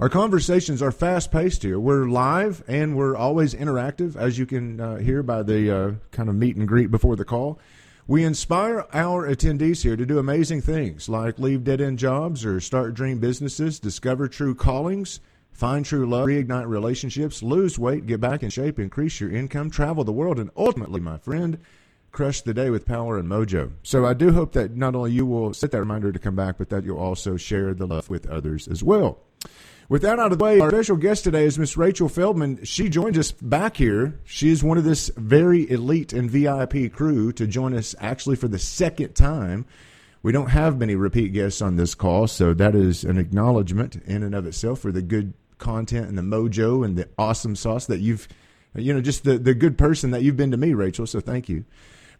[0.00, 1.80] Our conversations are fast paced here.
[1.80, 6.28] We're live and we're always interactive, as you can uh, hear by the uh, kind
[6.28, 7.58] of meet and greet before the call.
[8.06, 12.60] We inspire our attendees here to do amazing things like leave dead end jobs or
[12.60, 15.18] start dream businesses, discover true callings,
[15.50, 20.04] find true love, reignite relationships, lose weight, get back in shape, increase your income, travel
[20.04, 21.58] the world, and ultimately, my friend,
[22.12, 23.72] crush the day with power and mojo.
[23.82, 26.56] So I do hope that not only you will set that reminder to come back,
[26.56, 29.18] but that you'll also share the love with others as well.
[29.90, 32.62] With that out of the way, our special guest today is Miss Rachel Feldman.
[32.62, 34.20] She joins us back here.
[34.22, 38.48] She is one of this very elite and VIP crew to join us actually for
[38.48, 39.64] the second time.
[40.22, 44.22] We don't have many repeat guests on this call, so that is an acknowledgement in
[44.22, 48.00] and of itself for the good content and the mojo and the awesome sauce that
[48.00, 48.28] you've,
[48.74, 51.06] you know, just the, the good person that you've been to me, Rachel.
[51.06, 51.64] So thank you.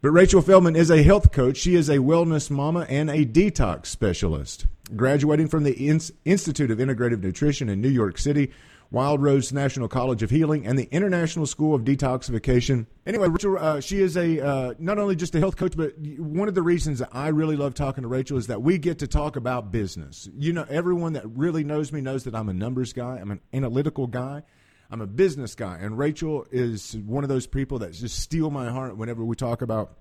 [0.01, 1.57] But Rachel Feldman is a health coach.
[1.57, 4.67] She is a wellness mama and a detox specialist.
[4.95, 5.89] Graduating from the
[6.25, 8.53] Institute of Integrative Nutrition in New York City,
[8.93, 12.87] Wild Rose National College of Healing, and the International School of Detoxification.
[13.07, 16.47] Anyway, Rachel, uh, she is a uh, not only just a health coach, but one
[16.47, 19.09] of the reasons that I really love talking to Rachel is that we get to
[19.09, 20.29] talk about business.
[20.39, 23.19] You know, everyone that really knows me knows that I'm a numbers guy.
[23.21, 24.45] I'm an analytical guy.
[24.91, 28.71] I'm a business guy, and Rachel is one of those people that just steal my
[28.71, 29.99] heart whenever we talk about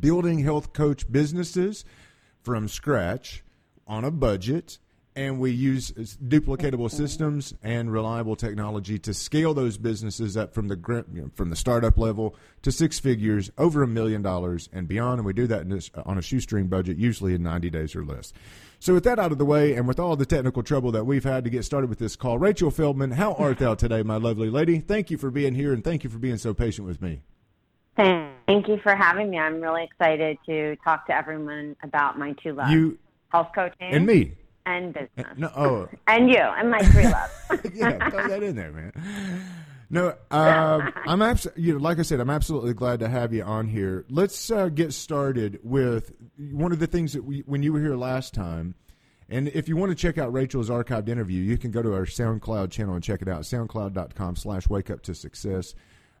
[0.00, 1.84] building health coach businesses
[2.42, 3.44] from scratch
[3.86, 4.78] on a budget
[5.16, 11.04] and we use duplicatable systems and reliable technology to scale those businesses up from the
[11.12, 15.18] you know, from the startup level to six figures, over a million dollars and beyond.
[15.18, 18.34] And we do that this, on a shoestring budget, usually in 90 days or less.
[18.78, 21.24] So with that out of the way, and with all the technical trouble that we've
[21.24, 24.50] had to get started with this call, Rachel Feldman, how art thou today, my lovely
[24.50, 24.80] lady?
[24.80, 27.22] Thank you for being here, and thank you for being so patient with me.
[27.96, 29.38] Thank you for having me.
[29.38, 32.98] I'm really excited to talk to everyone about my two loves: you,
[33.30, 34.34] health coaching, and me,
[34.66, 35.26] and business.
[35.38, 37.32] No, oh, and you, and my three loves.
[37.74, 38.92] yeah, throw that in there, man.
[39.88, 43.44] No, um, I'm abs- you know, like I said, I'm absolutely glad to have you
[43.44, 44.04] on here.
[44.10, 47.96] Let's uh, get started with one of the things that we, when you were here
[47.96, 48.74] last time,
[49.28, 52.04] and if you want to check out Rachel's archived interview, you can go to our
[52.04, 53.42] SoundCloud channel and check it out.
[53.42, 55.74] SoundCloud.com slash wake up to success.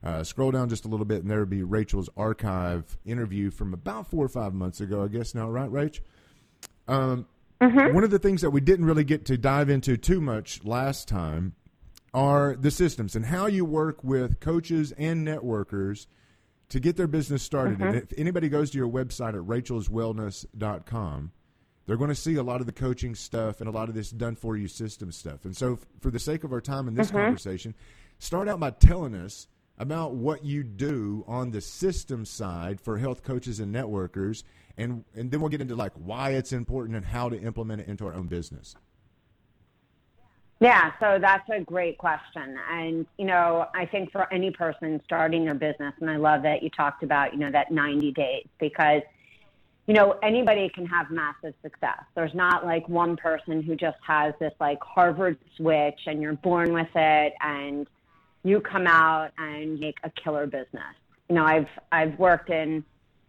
[0.04, 3.74] Uh, scroll down just a little bit, and there will be Rachel's archive interview from
[3.74, 6.00] about four or five months ago, I guess now, right, Rach?
[6.86, 7.26] Um,
[7.60, 7.94] mm-hmm.
[7.94, 11.08] One of the things that we didn't really get to dive into too much last
[11.08, 11.54] time
[12.12, 16.06] are the systems and how you work with coaches and networkers
[16.68, 17.74] to get their business started.
[17.74, 17.88] Mm-hmm.
[17.88, 21.32] And if anybody goes to your website at rachelswellness.com,
[21.86, 24.10] they're going to see a lot of the coaching stuff and a lot of this
[24.10, 25.44] done for you system stuff.
[25.44, 27.18] And so, for the sake of our time in this mm-hmm.
[27.18, 27.74] conversation,
[28.18, 29.46] start out by telling us
[29.78, 34.42] about what you do on the system side for health coaches and networkers,
[34.78, 37.88] and and then we'll get into like why it's important and how to implement it
[37.88, 38.76] into our own business.
[40.58, 42.56] Yeah, so that's a great question.
[42.70, 46.62] And, you know, I think for any person starting their business, and I love that
[46.62, 49.02] you talked about, you know, that 90 days because,
[49.86, 52.02] you know, anybody can have massive success.
[52.14, 56.72] There's not like one person who just has this like Harvard switch and you're born
[56.72, 57.86] with it and
[58.42, 60.94] you come out and make a killer business.
[61.28, 62.82] You know, I've, I've worked in,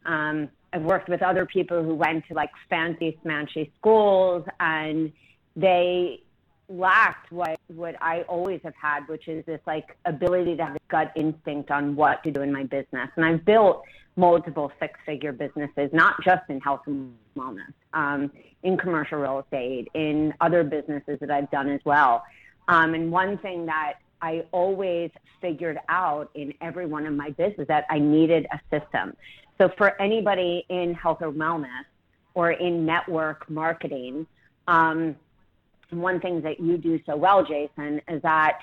[0.05, 5.11] um, I've worked with other people who went to like fancy smanchy schools and
[5.55, 6.21] they,
[6.69, 10.79] lacked what what I always have had, which is this like ability to have a
[10.89, 13.09] gut instinct on what to do in my business.
[13.15, 13.83] And I've built
[14.15, 18.31] multiple six figure businesses, not just in health and wellness, um,
[18.63, 22.23] in commercial real estate, in other businesses that I've done as well.
[22.67, 27.67] Um, and one thing that I always figured out in every one of my businesses
[27.67, 29.15] that I needed a system.
[29.57, 31.85] So for anybody in health or wellness
[32.33, 34.27] or in network marketing,
[34.67, 35.15] um,
[35.89, 38.59] one thing that you do so well, Jason, is that,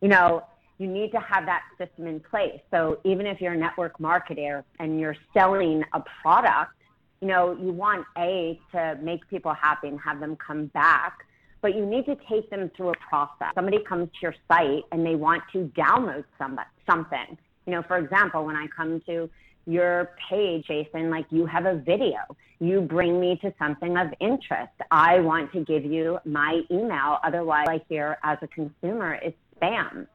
[0.00, 0.44] you know,
[0.78, 2.60] you need to have that system in place.
[2.70, 6.72] So even if you're a network marketer and you're selling a product,
[7.20, 11.18] you know, you want A to make people happy and have them come back,
[11.60, 13.48] but you need to take them through a process.
[13.56, 16.58] Somebody comes to your site and they want to download some,
[16.88, 17.36] something.
[17.66, 19.28] You know, for example, when I come to
[19.68, 22.20] your page, Jason, like you have a video.
[22.58, 24.72] You bring me to something of interest.
[24.90, 27.18] I want to give you my email.
[27.22, 30.06] Otherwise, I hear as a consumer is spam.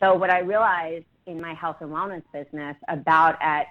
[0.00, 3.66] So what I realized in my health and wellness business about at,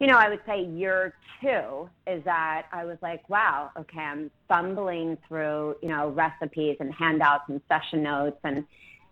[0.00, 4.30] you know, I would say year two is that I was like, wow, okay, I'm
[4.48, 8.64] fumbling through, you know, recipes and handouts and session notes and,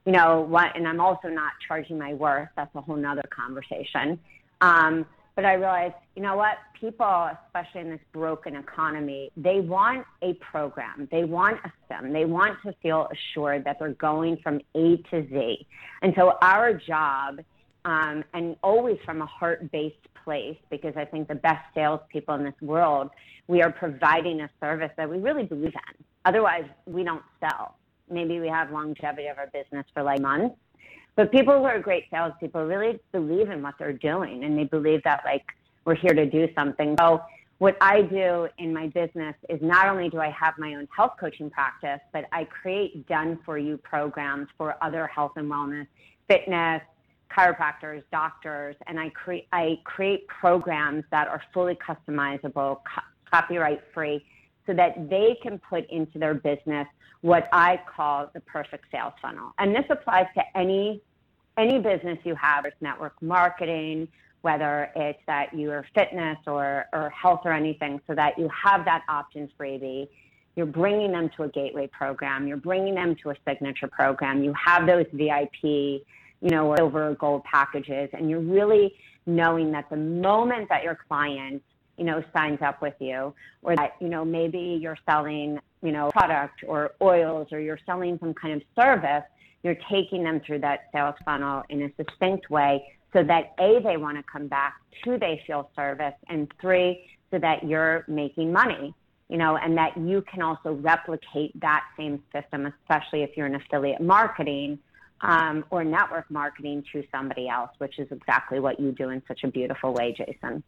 [0.06, 2.48] you know, what, and I'm also not charging my worth.
[2.56, 4.18] That's a whole nother conversation.
[4.60, 6.58] Um, But I realized, you know what?
[6.78, 11.08] People, especially in this broken economy, they want a program.
[11.10, 12.12] They want a STEM.
[12.12, 15.66] They want to feel assured that they're going from A to Z.
[16.02, 17.40] And so our job,
[17.84, 22.60] um, and always from a heart-based place, because I think the best salespeople in this
[22.60, 23.10] world,
[23.48, 26.04] we are providing a service that we really believe in.
[26.24, 27.76] Otherwise, we don't sell.
[28.10, 30.56] Maybe we have longevity of our business for like months,
[31.16, 35.02] but people who are great salespeople really believe in what they're doing and they believe
[35.04, 35.44] that like
[35.84, 36.96] we're here to do something.
[36.98, 37.20] So
[37.58, 41.12] what I do in my business is not only do I have my own health
[41.20, 45.86] coaching practice, but I create done for you programs for other health and wellness,
[46.28, 46.82] fitness,
[47.36, 54.24] chiropractors, doctors, and I create I create programs that are fully customizable, co- copyright free,
[54.66, 56.86] so that they can put into their business
[57.22, 59.52] what I call the perfect sales funnel.
[59.58, 61.00] And this applies to any
[61.58, 64.08] any business you have, it's network marketing,
[64.40, 69.02] whether it's that you're fitness or, or health or anything, so that you have that
[69.08, 70.08] options freebie.
[70.56, 72.46] You're bringing them to a gateway program.
[72.46, 74.42] You're bringing them to a signature program.
[74.42, 76.04] You have those VIP, you
[76.40, 78.94] know, silver gold packages, and you're really
[79.26, 81.62] knowing that the moment that your client
[81.96, 86.10] you know, signs up with you, or that, you know, maybe you're selling, you know,
[86.10, 89.24] product or oils or you're selling some kind of service,
[89.62, 93.96] you're taking them through that sales funnel in a succinct way so that A, they
[93.98, 94.74] want to come back,
[95.04, 98.94] two, they feel service, and three, so that you're making money,
[99.28, 103.54] you know, and that you can also replicate that same system, especially if you're in
[103.54, 104.78] affiliate marketing.
[105.24, 109.44] Um, or network marketing to somebody else, which is exactly what you do in such
[109.44, 110.64] a beautiful way, Jason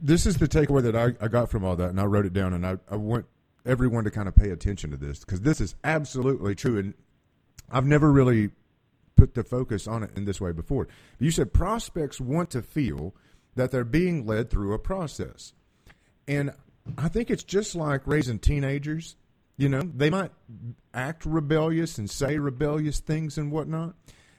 [0.00, 2.32] this is the takeaway that I, I got from all that, and I wrote it
[2.32, 3.26] down, and I, I want
[3.66, 6.94] everyone to kind of pay attention to this because this is absolutely true, and
[7.70, 8.50] I've never really
[9.16, 10.88] put the focus on it in this way before.
[11.18, 13.14] You said prospects want to feel
[13.54, 15.52] that they're being led through a process,
[16.26, 16.52] and
[16.96, 19.16] I think it's just like raising teenagers.
[19.56, 20.30] You know, they might
[20.94, 23.94] act rebellious and say rebellious things and whatnot,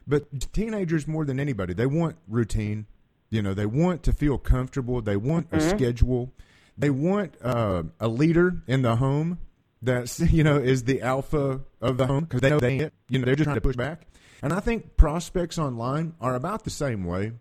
[0.08, 2.88] but teenagers more than anybody, they want routine.
[3.32, 5.02] You know, they want to feel comfortable.
[5.02, 5.66] They want mm-hmm.
[5.66, 6.32] a schedule.
[6.78, 9.40] They want uh, a leader in the home
[9.82, 12.94] that's you know is the alpha of the home because they know they ain't.
[13.10, 14.08] You know, they're just trying to push back.
[14.44, 17.34] And I think prospects online are about the same way.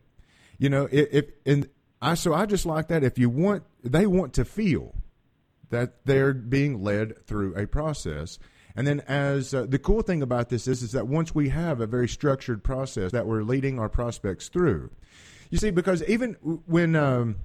[0.59, 1.69] You know, if, if and
[2.01, 3.05] I so I just like that.
[3.05, 4.95] If you want, they want to feel
[5.71, 8.39] that they're being led through a process.
[8.77, 11.81] And then, as uh, the cool thing about this is, is that once we have
[11.81, 14.91] a very structured process that we're leading our prospects through,
[15.51, 16.35] you see, because even
[16.67, 17.37] when um,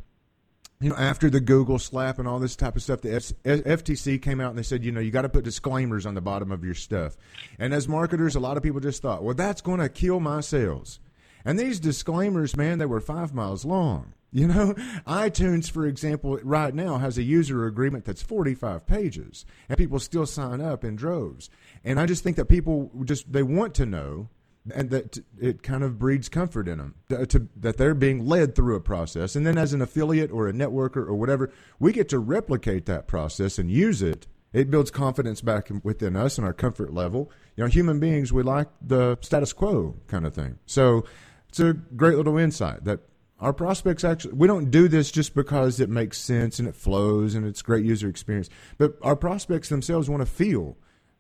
[0.80, 4.22] you know after the Google slap and all this type of stuff, the F- FTC
[4.22, 6.52] came out and they said, you know, you got to put disclaimers on the bottom
[6.52, 7.18] of your stuff.
[7.60, 10.42] And as marketers, a lot of people just thought, well, that's going to kill my
[10.42, 11.00] sales.
[11.44, 14.14] And these disclaimers, man, they were five miles long.
[14.36, 14.74] You know,
[15.08, 20.26] iTunes, for example, right now has a user agreement that's 45 pages, and people still
[20.26, 21.50] sign up in droves.
[21.86, 24.28] And I just think that people just they want to know
[24.74, 28.76] and that it kind of breeds comfort in them to, that they're being led through
[28.76, 29.36] a process.
[29.36, 33.08] And then as an affiliate or a networker or whatever we get to replicate that
[33.08, 34.28] process and use it.
[34.54, 37.30] It builds confidence back within us and our comfort level.
[37.58, 40.60] You know human beings we like the status quo kind of thing.
[40.66, 41.04] So
[41.50, 43.02] it's a great little insight that
[43.40, 47.36] our prospects actually we don't do this just because it makes sense and it flows
[47.36, 50.78] and it's great user experience but our prospects themselves want to feel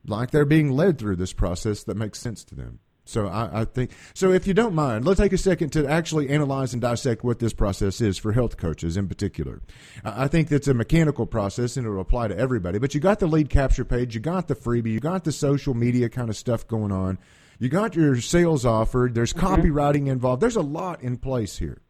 [0.07, 3.65] like they're being led through this process that makes sense to them so I, I,
[3.65, 4.31] think so.
[4.31, 7.53] If you don't mind, let's take a second to actually analyze and dissect what this
[7.53, 9.61] process is for health coaches in particular.
[10.03, 12.79] I think it's a mechanical process and it'll apply to everybody.
[12.79, 15.75] But you got the lead capture page, you got the freebie, you got the social
[15.75, 17.19] media kind of stuff going on,
[17.59, 19.09] you got your sales offer.
[19.11, 19.45] There's mm-hmm.
[19.45, 20.41] copywriting involved.
[20.41, 21.81] There's a lot in place here.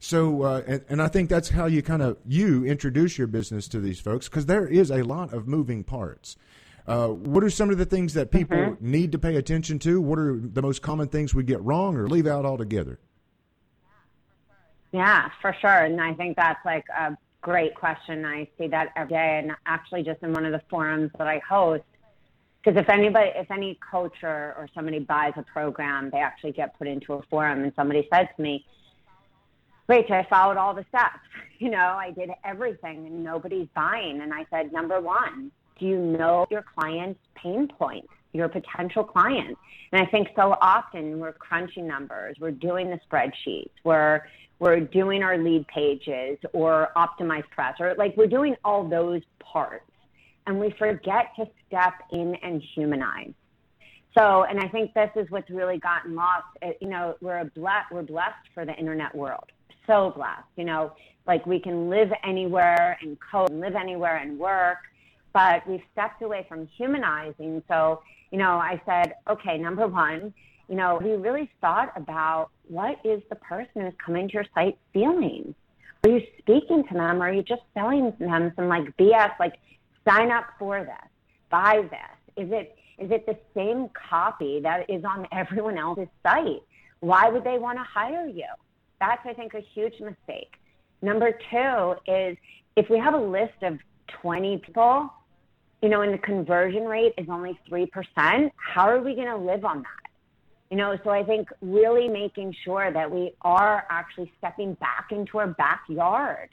[0.00, 3.68] So, uh, and, and I think that's how you kind of you introduce your business
[3.68, 6.36] to these folks because there is a lot of moving parts.
[6.88, 8.90] Uh, what are some of the things that people mm-hmm.
[8.90, 10.00] need to pay attention to?
[10.00, 12.98] What are the most common things we get wrong or leave out altogether?
[14.92, 15.84] Yeah, for sure.
[15.84, 18.24] And I think that's like a great question.
[18.24, 21.40] I see that every day, and actually, just in one of the forums that I
[21.46, 21.84] host.
[22.64, 26.76] Because if anybody, if any coach or, or somebody buys a program, they actually get
[26.78, 28.64] put into a forum, and somebody said to me,
[29.88, 31.18] Rach, I followed all the steps.
[31.60, 34.20] You know, I did everything and nobody's buying.
[34.20, 39.56] And I said, number one, do you know your client's pain points, your potential client?
[39.92, 44.22] And I think so often we're crunching numbers, we're doing the spreadsheets, we're
[44.60, 49.84] we're doing our lead pages or optimize press, or like we're doing all those parts,
[50.46, 53.32] and we forget to step in and humanize.
[54.18, 56.46] So, and I think this is what's really gotten lost.
[56.80, 59.44] You know, we're a ble- we're blessed for the internet world.
[59.86, 60.48] so blessed.
[60.56, 60.92] You know,
[61.26, 64.78] like we can live anywhere and code and live anywhere and work,
[65.32, 67.62] but we've stepped away from humanizing.
[67.68, 70.32] So, you know, I said, okay, number one,
[70.68, 74.78] you know, we really thought about what is the person who's coming to your site
[74.92, 75.54] feeling?
[76.04, 77.22] Are you speaking to them?
[77.22, 79.54] Or are you just selling them some like BS, like
[80.06, 81.10] sign up for this,
[81.50, 82.44] buy this?
[82.44, 86.62] Is it is it the same copy that is on everyone else's site?
[87.00, 88.46] Why would they want to hire you?
[89.00, 90.54] That's I think a huge mistake.
[91.00, 92.36] Number two is
[92.76, 93.78] if we have a list of
[94.22, 95.12] 20 people,
[95.82, 99.64] you know, and the conversion rate is only 3%, how are we going to live
[99.64, 100.10] on that?
[100.70, 105.38] You know, so I think really making sure that we are actually stepping back into
[105.38, 106.50] our backyard.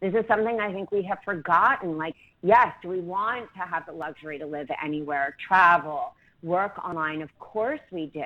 [0.00, 1.98] This is something I think we have forgotten.
[1.98, 7.20] Like, yes, do we want to have the luxury to live anywhere, travel, work online?
[7.20, 8.24] Of course we do.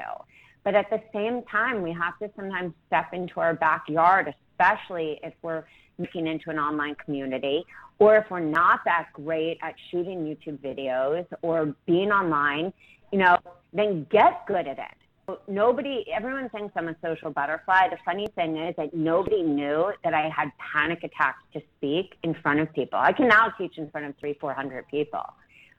[0.64, 5.32] But at the same time, we have to sometimes step into our backyard, especially if
[5.42, 5.64] we're
[5.98, 7.64] looking into an online community
[8.02, 12.72] or if we're not that great at shooting YouTube videos or being online,
[13.12, 13.36] you know,
[13.72, 14.96] then get good at it
[15.48, 17.88] nobody, everyone thinks I'm a social butterfly.
[17.90, 22.34] The funny thing is that nobody knew that I had panic attacks to speak in
[22.34, 22.98] front of people.
[22.98, 25.24] I can now teach in front of three, 400 people.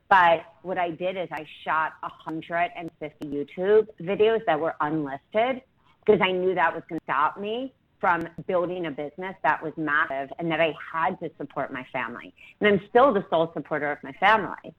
[0.08, 5.62] But what I did is I shot 150 YouTube videos that were unlisted
[6.04, 9.72] because I knew that was going to stop me from building a business that was
[9.76, 12.34] massive and that I had to support my family.
[12.60, 14.74] And I'm still the sole supporter of my family.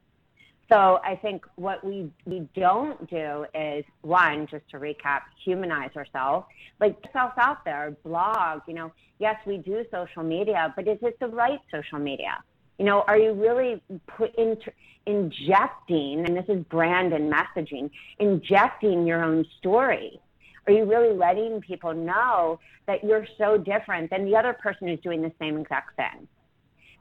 [0.72, 6.48] So I think what we, we don't do is one, just to recap, humanize ourselves,
[6.80, 11.20] like yourself out there, blog, you know, yes, we do social media, but is it
[11.20, 12.44] the right social media?
[12.80, 14.72] You know, are you really put into
[15.06, 20.20] injecting, and this is brand and messaging, injecting your own story?
[20.68, 25.00] Are you really letting people know that you're so different than the other person who's
[25.02, 26.28] doing the same exact thing?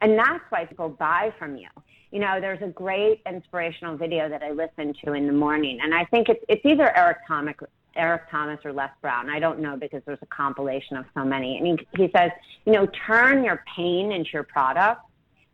[0.01, 1.69] And that's why people buy from you
[2.15, 5.93] you know, there's a great inspirational video that I listen to in the morning, and
[5.93, 7.57] I think it's it's either Eric Thomas,
[7.97, 9.29] Eric Thomas or Les Brown.
[9.29, 11.59] I don't know because there's a compilation of so many.
[11.59, 12.31] And he, he says,
[12.67, 15.03] you know, turn your pain into your product.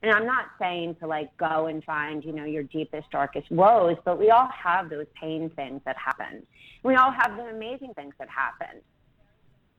[0.03, 3.97] And I'm not saying to like go and find, you know, your deepest, darkest woes,
[4.05, 6.47] but we all have those pain things that happen.
[6.83, 8.81] We all have the amazing things that happen.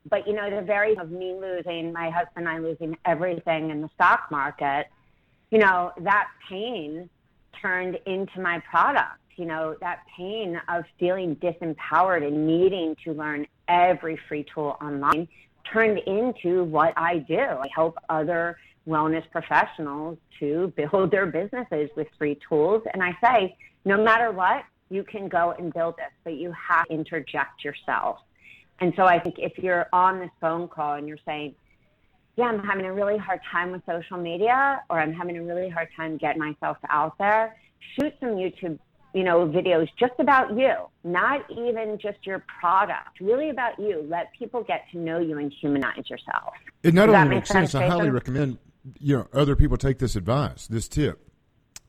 [0.10, 3.82] But, you know, the very of me losing, my husband and I losing everything in
[3.82, 4.88] the stock market–
[5.52, 7.10] you know, that pain
[7.62, 9.20] turned into my product.
[9.36, 15.28] You know, that pain of feeling disempowered and needing to learn every free tool online
[15.72, 17.40] turned into what I do.
[17.40, 18.58] I help other
[18.88, 22.84] wellness professionals to build their businesses with free tools.
[22.94, 26.86] And I say, no matter what, you can go and build this, but you have
[26.88, 28.20] to interject yourself.
[28.80, 31.56] And so I think if you're on this phone call and you're saying,
[32.36, 35.70] yeah, I'm having a really hard time with social media or I'm having a really
[35.70, 37.56] hard time getting myself out there,
[37.96, 38.80] shoot some YouTube,
[39.14, 40.74] you know, videos just about you,
[41.04, 44.06] not even just your product, really about you.
[44.10, 46.54] Let people get to know you and humanize yourself.
[46.84, 48.58] It not Does only makes sense, sense I highly recommend
[49.00, 51.28] you know other people take this advice, this tip.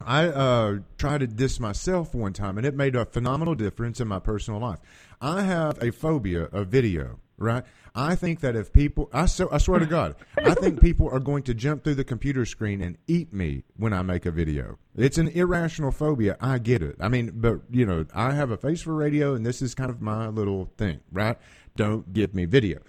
[0.05, 4.19] I uh, tried this myself one time, and it made a phenomenal difference in my
[4.19, 4.81] personal life.
[5.21, 7.65] I have a phobia of video right?
[7.95, 11.21] I think that if people, I, so, I swear to God, I think people are
[11.21, 14.79] going to jump through the computer screen and eat me when I make a video.
[14.97, 16.37] It's an irrational phobia.
[16.41, 16.97] I get it.
[17.01, 19.91] I mean, but, you know, I have a face for radio, and this is kind
[19.91, 21.37] of my little thing, right?
[21.77, 22.81] Don't give me video.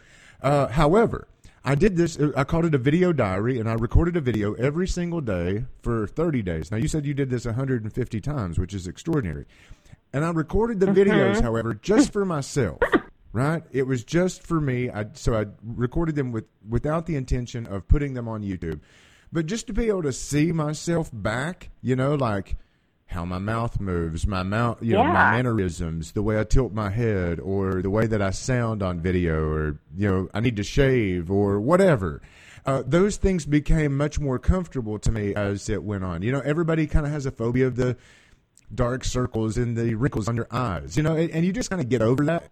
[0.41, 1.27] Uh, however,
[1.65, 2.19] I did this.
[2.19, 5.65] Uh, I called it a video diary, and I recorded a video every single day
[5.81, 6.71] for 30 days.
[6.71, 9.45] Now, you said you did this 150 times, which is extraordinary.
[10.11, 11.43] And I recorded the videos, mm-hmm.
[11.43, 12.79] however, just for myself
[13.33, 13.63] right?
[13.71, 14.89] It was just for me.
[14.89, 18.79] I, so I recorded them with without the intention of putting them on YouTube,
[19.31, 22.55] but just to be able to see myself back, you know, like
[23.07, 25.03] how my mouth moves, my mouth, you yeah.
[25.03, 28.81] know, my mannerisms, the way I tilt my head, or the way that I sound
[28.81, 32.21] on video, or you know, I need to shave, or whatever.
[32.65, 36.21] Uh, those things became much more comfortable to me as it went on.
[36.21, 37.97] You know, everybody kind of has a phobia of the
[38.73, 40.95] dark circles and the wrinkles under eyes.
[40.95, 42.49] You know, and, and you just kind of get over that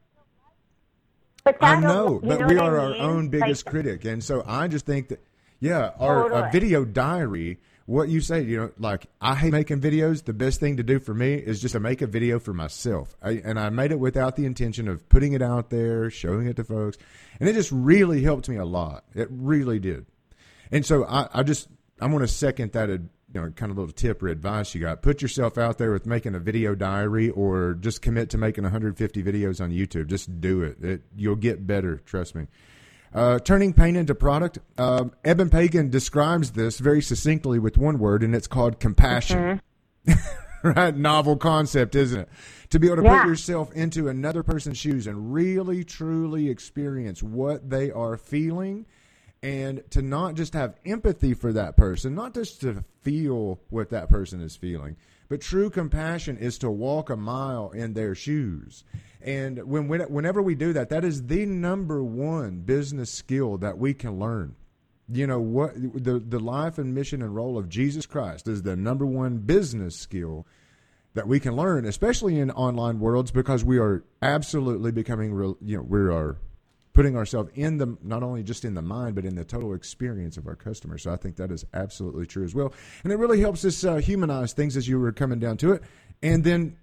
[1.43, 3.01] but I know, but know we are I mean?
[3.01, 5.23] our own biggest like, critic, and so I just think that,
[5.59, 6.51] yeah, our totally.
[6.51, 7.59] video diary.
[7.91, 10.23] What you say, you know, like I hate making videos.
[10.23, 13.17] The best thing to do for me is just to make a video for myself,
[13.21, 16.55] I, and I made it without the intention of putting it out there, showing it
[16.55, 16.97] to folks,
[17.41, 19.03] and it just really helped me a lot.
[19.13, 20.05] It really did,
[20.71, 21.67] and so I, I just
[21.99, 25.01] I'm going to second that you know, kind of little tip or advice you got.
[25.01, 29.21] Put yourself out there with making a video diary or just commit to making 150
[29.21, 30.07] videos on YouTube.
[30.07, 30.81] Just do it.
[30.81, 32.47] it you'll get better, trust me.
[33.13, 34.59] Uh, turning pain into product.
[34.77, 39.61] Uh, Eben Pagan describes this very succinctly with one word, and it's called compassion.
[40.07, 40.13] Mm-hmm.
[40.63, 40.95] right?
[40.95, 42.29] Novel concept, isn't it?
[42.69, 43.21] To be able to yeah.
[43.21, 48.85] put yourself into another person's shoes and really, truly experience what they are feeling
[49.43, 54.09] and to not just have empathy for that person, not just to feel what that
[54.09, 54.95] person is feeling,
[55.29, 58.83] but true compassion is to walk a mile in their shoes.
[59.23, 63.93] And when, whenever we do that, that is the number one business skill that we
[63.93, 64.55] can learn.
[65.13, 68.77] You know what the the life and mission and role of Jesus Christ is the
[68.77, 70.47] number one business skill
[71.15, 75.57] that we can learn, especially in online worlds, because we are absolutely becoming real.
[75.59, 76.37] You know, we are
[76.93, 80.37] putting ourselves in the not only just in the mind but in the total experience
[80.37, 81.03] of our customers.
[81.03, 82.73] So I think that is absolutely true as well,
[83.03, 85.83] and it really helps us uh, humanize things as you were coming down to it,
[86.23, 86.77] and then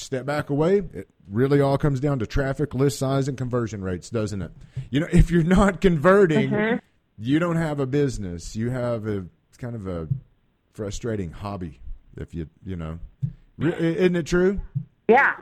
[0.00, 0.78] step back away.
[0.92, 4.52] It really all comes down to traffic, list size, and conversion rates, doesn't it?
[4.90, 6.76] You know, if you're not converting, mm-hmm.
[7.18, 8.56] you don't have a business.
[8.56, 9.26] You have a
[9.58, 10.08] kind of a
[10.74, 11.80] frustrating hobby.
[12.16, 12.98] If you you know,
[13.58, 14.60] isn't it true?
[15.08, 15.34] Yeah.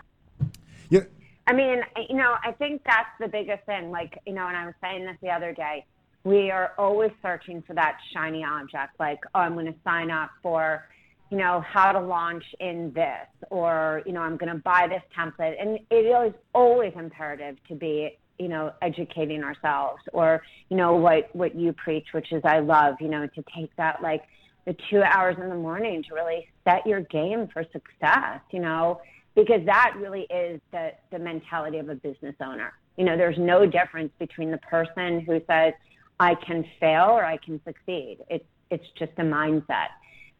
[0.90, 1.00] Yeah.
[1.46, 3.90] I mean, you know, I think that's the biggest thing.
[3.90, 5.84] Like, you know, and I was saying this the other day,
[6.25, 8.99] we are always searching for that shiny object.
[8.99, 10.84] Like, oh, I'm going to sign up for,
[11.31, 15.02] you know, how to launch in this, or, you know, I'm going to buy this
[15.19, 15.61] template.
[15.61, 21.35] And it is always imperative to be, you know, educating ourselves or, you know, what,
[21.35, 24.23] what you preach, which is I love, you know, to take that, like,
[24.66, 29.00] the two hours in the morning to really set your game for success, you know,
[29.35, 32.73] because that really is the, the mentality of a business owner.
[32.97, 35.75] You know, there's no difference between the person who says,
[36.19, 38.19] I can fail or I can succeed.
[38.31, 39.88] It's, it's just a mindset.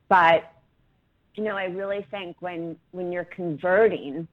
[0.09, 0.51] But,
[1.35, 4.29] you know, I really think when, when you're converting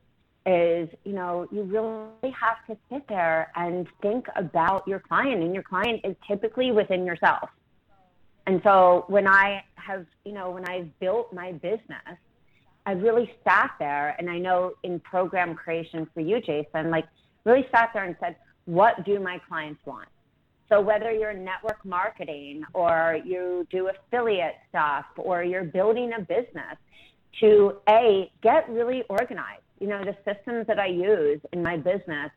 [0.46, 5.54] is, you know, you really have to sit there and think about your client and
[5.54, 7.50] your client is typically within yourself.
[8.48, 12.18] And so when I have, you know, when I've built my business,
[12.86, 17.06] I've really sat there, and I know in program creation for you, Jason, like
[17.44, 20.08] really sat there and said, what do my clients want?
[20.72, 26.78] So whether you're network marketing or you do affiliate stuff or you're building a business,
[27.42, 29.64] to a get really organized.
[29.80, 32.32] You know, the systems that I use in my business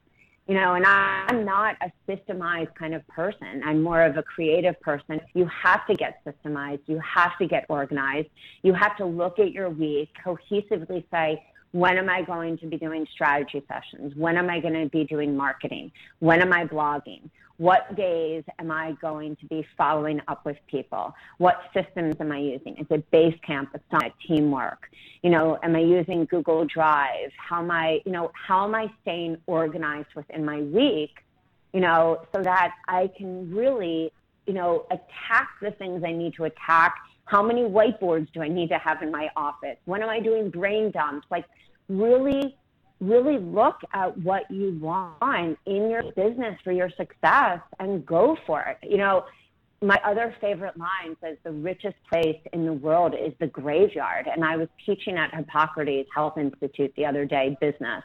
[0.47, 3.63] you know, and I'm not a systemized kind of person.
[3.65, 5.19] I'm more of a creative person.
[5.33, 6.81] You have to get systemized.
[6.87, 8.29] You have to get organized.
[8.63, 11.43] You have to look at your week, cohesively say,
[11.75, 14.15] when am I going to be doing strategy sessions?
[14.15, 15.91] When am I going to be doing marketing?
[16.21, 17.29] When am I blogging?
[17.57, 21.13] What days am I going to be following up with people?
[21.39, 22.77] What systems am I using?
[22.77, 24.89] Is it Basecamp, Asana, Teamwork?
[25.25, 27.33] You know, am I using Google Drive?
[27.37, 31.25] How am I, you know, how am I staying organized within my week?
[31.73, 34.13] You know, so that I can really,
[34.47, 36.95] you know, attack the things I need to attack.
[37.27, 39.77] How many whiteboards do I need to have in my office?
[39.85, 41.27] When am I doing brain dumps?
[41.31, 41.45] Like,
[41.89, 42.57] really
[43.01, 48.63] really look at what you want in your business for your success and go for
[48.63, 48.79] it.
[48.89, 49.25] You know,
[49.83, 54.27] my other favorite line says the richest place in the world is the graveyard.
[54.33, 58.03] And I was teaching at Hippocrates Health Institute the other day, business.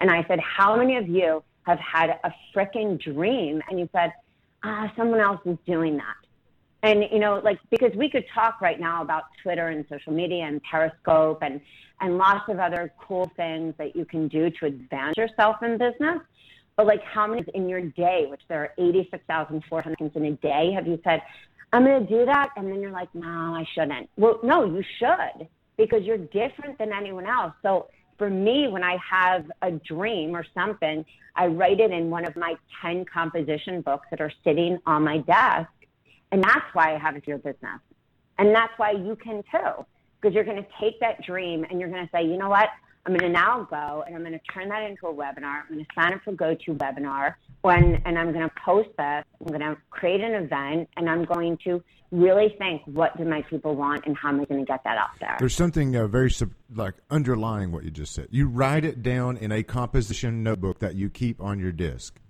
[0.00, 3.62] And I said, How many of you have had a freaking dream?
[3.70, 4.12] And you said,
[4.64, 6.16] Ah, someone else is doing that.
[6.82, 10.44] And, you know, like, because we could talk right now about Twitter and social media
[10.44, 11.60] and Periscope and,
[12.00, 16.18] and lots of other cool things that you can do to advance yourself in business.
[16.76, 20.72] But like how many in your day, which there are 86,400 things in a day,
[20.74, 21.22] have you said,
[21.72, 22.50] I'm going to do that?
[22.56, 24.08] And then you're like, no, I shouldn't.
[24.16, 27.52] Well, no, you should because you're different than anyone else.
[27.62, 32.26] So for me, when I have a dream or something, I write it in one
[32.26, 35.70] of my 10 composition books that are sitting on my desk.
[36.32, 37.80] And that's why I have it your business.
[38.38, 39.84] And that's why you can too
[40.22, 42.68] because you're going to take that dream and you're going to say, you know what?
[43.04, 45.62] I'm going to now go and I'm going to turn that into a webinar.
[45.62, 49.24] I'm going to sign up for GoToWebinar when, and I'm going to post this.
[49.40, 53.42] I'm going to create an event and I'm going to really think, what do my
[53.42, 55.36] people want and how am I going to get that out there?
[55.40, 56.30] There's something uh, very
[56.72, 58.28] like underlying what you just said.
[58.30, 62.20] You write it down in a composition notebook that you keep on your disk.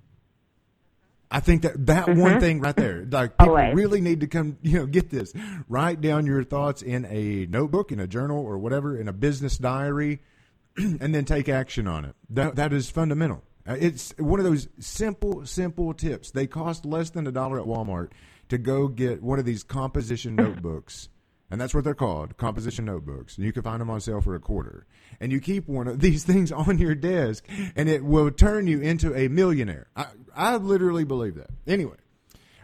[1.32, 2.20] I think that that mm-hmm.
[2.20, 3.74] one thing right there, like people Always.
[3.74, 5.32] really need to come, you know, get this.
[5.66, 9.56] Write down your thoughts in a notebook, in a journal, or whatever, in a business
[9.56, 10.20] diary,
[10.76, 12.14] and then take action on it.
[12.28, 13.42] That that is fundamental.
[13.66, 16.30] Uh, it's one of those simple, simple tips.
[16.32, 18.10] They cost less than a dollar at Walmart
[18.50, 21.08] to go get one of these composition notebooks
[21.52, 24.34] and that's what they're called composition notebooks and you can find them on sale for
[24.34, 24.86] a quarter
[25.20, 27.44] and you keep one of these things on your desk
[27.76, 31.96] and it will turn you into a millionaire i, I literally believe that anyway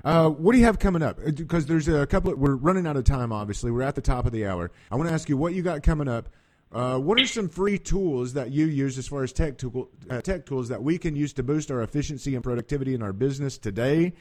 [0.04, 1.18] Uh, what do you have coming up?
[1.34, 2.32] Because uh, there's a couple.
[2.32, 3.32] Of, we're running out of time.
[3.32, 4.70] Obviously, we're at the top of the hour.
[4.92, 6.28] I want to ask you what you got coming up.
[6.70, 10.20] Uh, what are some free tools that you use as far as tech tool, uh,
[10.20, 13.58] tech tools that we can use to boost our efficiency and productivity in our business
[13.58, 14.12] today?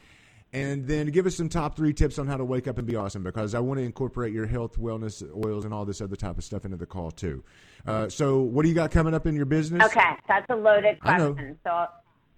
[0.52, 2.96] And then give us some top three tips on how to wake up and be
[2.96, 6.38] awesome because I want to incorporate your health, wellness, oils, and all this other type
[6.38, 7.44] of stuff into the call too.
[7.86, 9.84] Uh, so, what do you got coming up in your business?
[9.84, 11.58] Okay, that's a loaded question.
[11.64, 11.86] So,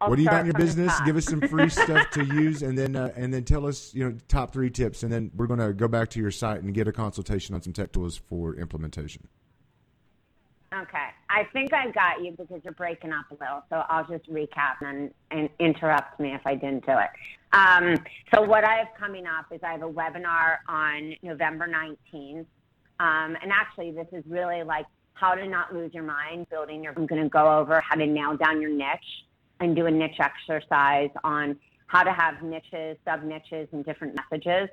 [0.00, 0.92] I'll what do you got in your business?
[1.04, 4.04] Give us some free stuff to use, and then uh, and then tell us you
[4.04, 6.74] know top three tips, and then we're going to go back to your site and
[6.74, 9.28] get a consultation on some tech tools for implementation.
[10.72, 11.08] Okay.
[11.28, 13.64] I think I got you because you're breaking up a little.
[13.68, 17.10] So I'll just recap and, and interrupt me if I didn't do it.
[17.52, 17.96] Um,
[18.32, 22.46] so what I have coming up is I have a webinar on November 19th.
[23.00, 26.92] Um, and actually, this is really like how to not lose your mind, building your,
[26.96, 29.24] I'm going to go over how to nail down your niche
[29.58, 34.68] and do a niche exercise on how to have niches, sub niches, and different messages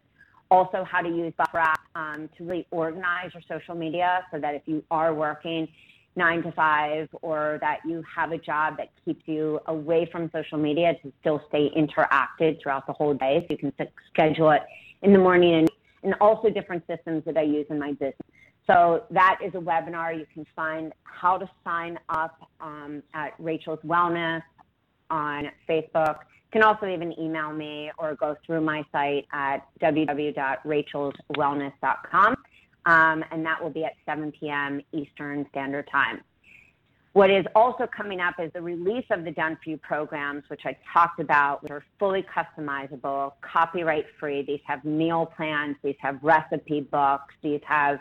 [0.49, 4.55] also how to use Buffer app um, to really organize your social media so that
[4.55, 5.67] if you are working
[6.17, 10.57] nine to five or that you have a job that keeps you away from social
[10.57, 13.45] media to still stay interacted throughout the whole day.
[13.47, 13.71] So you can
[14.09, 14.63] schedule it
[15.03, 15.71] in the morning and,
[16.03, 18.15] and also different systems that I use in my business.
[18.65, 20.17] So that is a webinar.
[20.17, 24.41] You can find how to sign up um, at Rachel's Wellness
[25.09, 26.17] on Facebook.
[26.47, 32.35] You can also even email me or go through my site at www.rachelswellness.com
[32.87, 34.81] um, and that will be at 7 p.m.
[34.93, 36.21] Eastern Standard Time.
[37.11, 40.61] What is also coming up is the release of the Done For You programs, which
[40.65, 44.43] I talked about, which are fully customizable, copyright free.
[44.43, 47.99] These have meal plans, these have recipe books, these have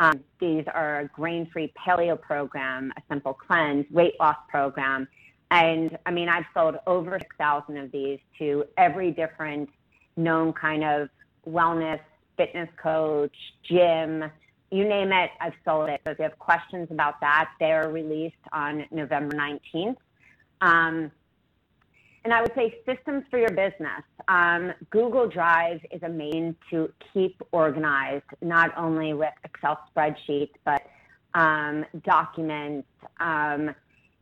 [0.00, 5.06] um, these are a grain-free paleo program, a simple cleanse, weight loss program,
[5.52, 9.70] and I mean I've sold over 6,000 of these to every different
[10.16, 11.10] known kind of
[11.46, 12.00] wellness
[12.36, 13.34] fitness coach,
[13.68, 14.24] gym,
[14.70, 16.00] you name it, I've sold it.
[16.04, 19.96] So if you have questions about that, they're released on November 19th.
[20.60, 21.10] Um,
[22.24, 24.02] and I would say systems for your business.
[24.28, 30.82] Um, Google Drive is a main to keep organized, not only with Excel spreadsheets, but
[31.34, 32.88] um, documents.
[33.20, 33.74] Um,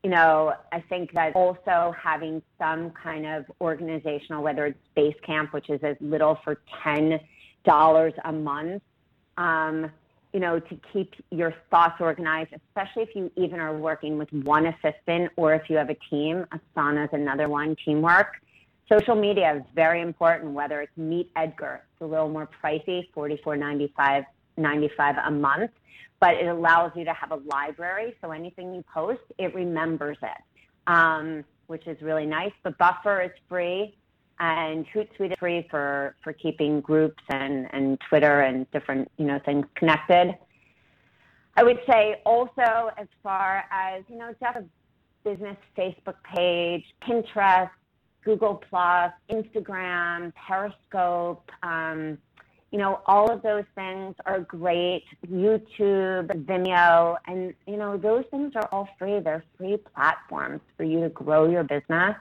[0.02, 5.70] you know, I think that also having some kind of organizational, whether it's Basecamp, which
[5.70, 7.20] is as little for 10
[7.64, 8.82] dollars a month,
[9.36, 9.90] um,
[10.32, 14.66] you know, to keep your thoughts organized, especially if you even are working with one
[14.66, 16.46] assistant or if you have a team.
[16.52, 18.36] Asana is another one, teamwork.
[18.88, 24.26] Social media is very important, whether it's Meet Edgar, it's a little more pricey, $44.95
[24.56, 25.70] 95 a month,
[26.20, 28.14] but it allows you to have a library.
[28.20, 30.42] So anything you post, it remembers it,
[30.86, 32.52] um, which is really nice.
[32.64, 33.96] The Buffer is free
[34.40, 39.38] and Hootsuite is free for, for keeping groups and, and Twitter and different, you know,
[39.44, 40.36] things connected.
[41.56, 44.64] I would say also as far as, you know, just a
[45.22, 47.70] business Facebook page, Pinterest,
[48.24, 52.18] Google Plus, Instagram, Periscope, um,
[52.70, 55.04] you know, all of those things are great.
[55.30, 59.20] YouTube, Vimeo, and, you know, those things are all free.
[59.20, 62.16] They're free platforms for you to grow your business.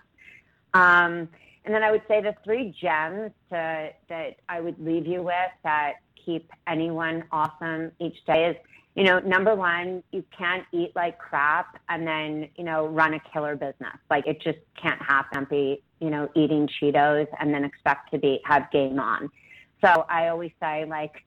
[0.74, 1.30] Um,
[1.66, 5.36] and then I would say the three gems to, that I would leave you with
[5.64, 5.94] that
[6.26, 8.56] keep anyone awesome each day is,
[8.96, 13.20] you know, number one, you can't eat like crap and then, you know, run a
[13.32, 13.98] killer business.
[14.10, 15.48] Like it just can't happen.
[15.50, 19.30] Be, you know, eating Cheetos and then expect to be have game on.
[19.84, 21.24] So I always say like,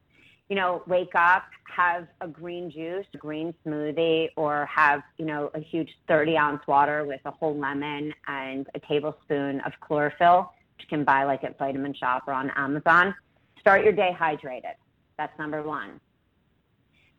[0.48, 5.61] you know, wake up, have a green juice, green smoothie, or have, you know, a
[5.61, 10.88] huge 30 ounce water with a whole lemon and a tablespoon of chlorophyll, which you
[10.88, 13.14] can buy like at Vitamin Shoppe or on Amazon.
[13.59, 14.74] Start your day hydrated.
[15.16, 16.00] That's number one.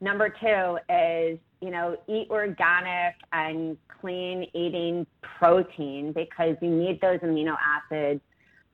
[0.02, 5.08] Number two is, you know, eat organic and clean eating
[5.40, 8.22] protein because you need those amino acids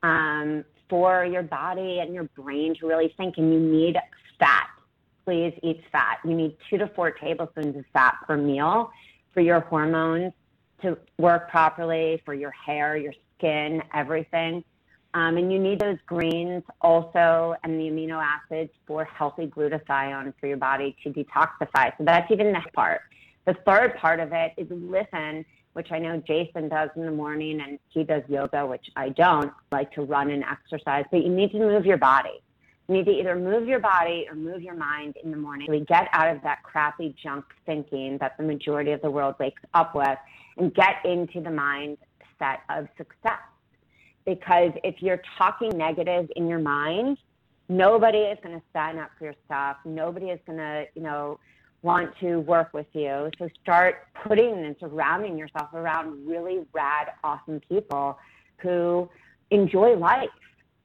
[0.02, 3.96] um, for your body and your brain to really think, and you need
[4.38, 4.68] fat.
[5.24, 6.18] Please eat fat.
[6.22, 8.90] You need two to four tablespoons of fat per meal
[9.32, 10.34] for your hormones
[10.82, 14.62] to work properly, for your hair, your skin, everything.
[15.14, 20.46] Um, and you need those greens also and the amino acids for healthy glutathione for
[20.46, 21.96] your body to detoxify.
[21.96, 23.00] So that's even the part.
[23.44, 27.60] The third part of it is listen, which I know Jason does in the morning
[27.60, 31.50] and he does yoga, which I don't like to run and exercise, but you need
[31.52, 32.42] to move your body.
[32.88, 35.70] You need to either move your body or move your mind in the morning.
[35.70, 39.62] We get out of that crappy junk thinking that the majority of the world wakes
[39.72, 40.18] up with
[40.58, 43.40] and get into the mindset of success.
[44.24, 47.18] because if you're talking negative in your mind,
[47.68, 49.76] nobody is going to stand up for your stuff.
[49.84, 51.38] Nobody is going to, you know,
[51.82, 53.30] want to work with you.
[53.38, 58.18] So start putting and surrounding yourself around really rad, awesome people
[58.58, 59.08] who
[59.50, 60.28] enjoy life,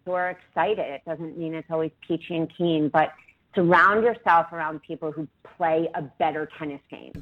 [0.06, 0.80] who are excited.
[0.80, 3.14] It doesn't mean it's always peachy and keen, but
[3.54, 7.14] surround yourself around people who play a better tennis game,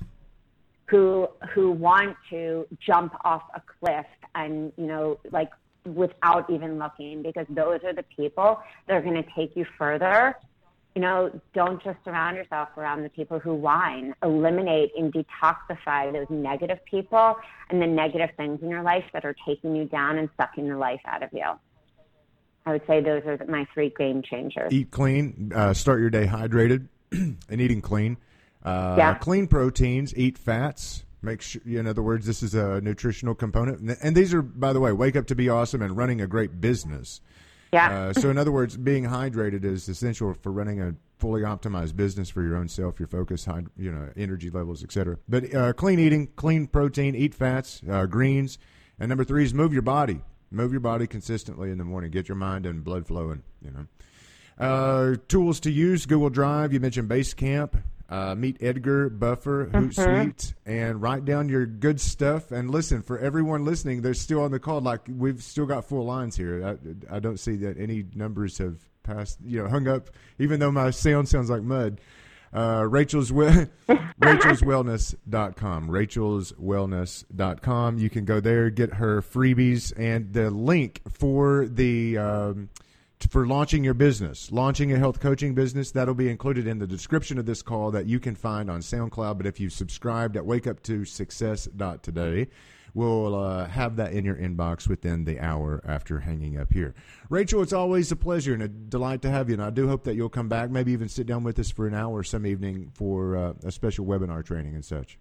[0.86, 5.50] who who want to jump off a cliff and you know like
[5.86, 10.36] without even looking, because those are the people that are going to take you further
[10.96, 14.16] you know, don't just surround yourself around the people who whine.
[14.24, 17.36] Eliminate and detoxify those negative people
[17.70, 20.78] and the negative things in your life that are taking you down and sucking the
[20.78, 21.44] life out of you.
[22.66, 24.72] I would say those are my three game changers.
[24.72, 28.18] Eat clean, uh, start your day hydrated, and eating clean.
[28.64, 29.14] Uh, yeah.
[29.16, 31.04] Clean proteins, eat fats.
[31.22, 33.98] Make sure, in other words, this is a nutritional component.
[34.02, 36.62] And these are, by the way, wake up to be awesome and running a great
[36.62, 37.20] business.
[37.74, 37.90] Yeah.
[37.90, 42.30] Uh, so, in other words, being hydrated is essential for running a fully optimized business
[42.30, 43.48] for your own self, your focus,
[43.78, 45.18] you know, energy levels, etc.
[45.28, 48.58] But uh, clean eating, clean protein, eat fats, uh, greens,
[49.00, 50.22] and number three is move your body.
[50.52, 52.12] Move your body consistently in the morning.
[52.12, 53.44] Get your mind and blood flowing.
[53.62, 53.88] You know.
[54.58, 56.72] Uh, tools to use: Google Drive.
[56.72, 57.82] You mentioned Basecamp.
[58.08, 60.70] Uh, meet Edgar, Buffer, Hootsuite, mm-hmm.
[60.70, 62.52] and write down your good stuff.
[62.52, 64.80] And listen, for everyone listening, they're still on the call.
[64.80, 66.78] Like we've still got full lines here.
[67.12, 70.12] I, I don't see that any numbers have passed, you know, hung up.
[70.38, 72.00] Even though my sound sounds like mud.
[72.54, 73.46] Uh, Rachel's we-
[73.90, 75.90] rachelswellness.com.
[75.90, 77.98] Rachelswellness.com.
[77.98, 82.18] You can go there, get her freebies, and the link for the.
[82.18, 82.70] Um,
[83.30, 87.38] for launching your business, launching a health coaching business, that'll be included in the description
[87.38, 89.38] of this call that you can find on SoundCloud.
[89.38, 92.48] But if you've subscribed at wakeuptosuccess.today,
[92.94, 96.96] we'll uh, have that in your inbox within the hour after hanging up here.
[97.30, 99.56] Rachel, it's always a pleasure and a delight to have you.
[99.56, 101.88] And I do hope that you'll come back, maybe even sit down with us for
[101.88, 105.18] an hour some evening for uh, a special webinar training and such.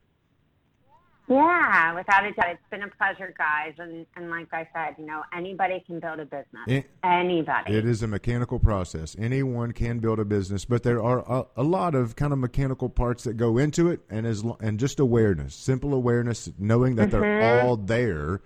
[1.26, 2.50] Yeah, without a doubt.
[2.50, 3.72] It's been a pleasure, guys.
[3.78, 6.64] And, and like I said, you know, anybody can build a business.
[6.66, 7.74] It, anybody.
[7.74, 9.16] It is a mechanical process.
[9.18, 12.90] Anyone can build a business, but there are a, a, lot of kind of mechanical
[12.90, 17.20] parts that go into it and as and just awareness, simple awareness, knowing that mm-hmm.
[17.20, 18.42] they're all there.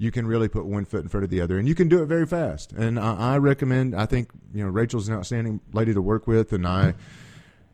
[0.00, 2.02] You can really put one foot in front of the other, and you can do
[2.02, 2.72] it very fast.
[2.72, 3.96] And I, I recommend.
[3.96, 6.94] I think you know Rachel's an outstanding lady to work with, and I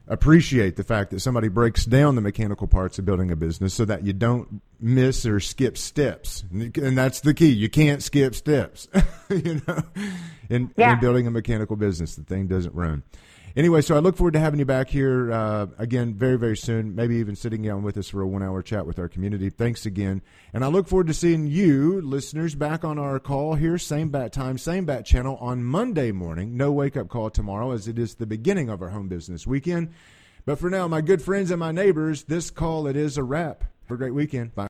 [0.06, 3.84] appreciate the fact that somebody breaks down the mechanical parts of building a business so
[3.84, 6.44] that you don't miss or skip steps.
[6.52, 7.50] And that's the key.
[7.50, 8.88] You can't skip steps,
[9.30, 9.82] you know,
[10.48, 10.94] in, yeah.
[10.94, 12.16] in, building a mechanical business.
[12.16, 13.02] The thing doesn't run.
[13.56, 16.96] Anyway, so I look forward to having you back here uh, again very, very soon.
[16.96, 19.48] Maybe even sitting down with us for a one hour chat with our community.
[19.48, 20.22] Thanks again.
[20.52, 24.32] And I look forward to seeing you, listeners, back on our call here, same bat
[24.32, 26.56] time, same bat channel on Monday morning.
[26.56, 29.90] No wake up call tomorrow as it is the beginning of our home business weekend.
[30.44, 33.62] But for now, my good friends and my neighbors, this call, it is a wrap.
[33.86, 34.54] Have a great weekend.
[34.56, 34.62] Bye.